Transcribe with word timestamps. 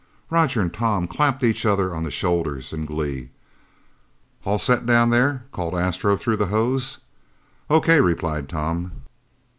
Roger 0.31 0.59
and 0.61 0.73
Tom 0.73 1.07
clapped 1.07 1.43
each 1.43 1.63
other 1.63 1.93
on 1.93 2.01
the 2.01 2.09
shoulders 2.09 2.73
in 2.73 2.85
glee. 2.87 3.29
"All 4.45 4.57
set 4.57 4.87
down 4.87 5.11
there?" 5.11 5.45
called 5.51 5.75
Astro, 5.75 6.17
through 6.17 6.37
the 6.37 6.47
hose. 6.47 6.97
"O.K." 7.69 8.01
replied 8.01 8.49
Tom. 8.49 9.03